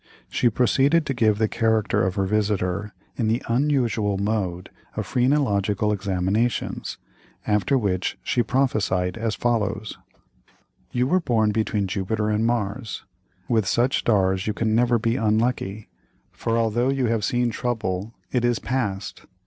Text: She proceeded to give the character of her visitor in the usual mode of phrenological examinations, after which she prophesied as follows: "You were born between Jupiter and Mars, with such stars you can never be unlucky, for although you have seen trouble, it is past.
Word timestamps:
She 0.31 0.49
proceeded 0.49 1.05
to 1.05 1.13
give 1.13 1.37
the 1.37 1.47
character 1.47 2.03
of 2.03 2.15
her 2.15 2.25
visitor 2.25 2.91
in 3.17 3.27
the 3.27 3.43
usual 3.69 4.17
mode 4.17 4.71
of 4.95 5.05
phrenological 5.05 5.93
examinations, 5.93 6.97
after 7.45 7.77
which 7.77 8.17
she 8.23 8.41
prophesied 8.41 9.15
as 9.15 9.35
follows: 9.35 9.99
"You 10.91 11.05
were 11.05 11.19
born 11.21 11.51
between 11.51 11.85
Jupiter 11.85 12.29
and 12.31 12.47
Mars, 12.47 13.05
with 13.47 13.67
such 13.67 13.99
stars 13.99 14.47
you 14.47 14.53
can 14.53 14.73
never 14.73 14.97
be 14.97 15.17
unlucky, 15.17 15.87
for 16.31 16.57
although 16.57 16.89
you 16.89 17.05
have 17.05 17.23
seen 17.23 17.51
trouble, 17.51 18.15
it 18.31 18.43
is 18.43 18.57
past. 18.57 19.27